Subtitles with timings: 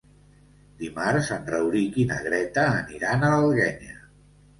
[0.77, 3.95] Dimarts en Rauric i na Greta aniran a l'Alguenya.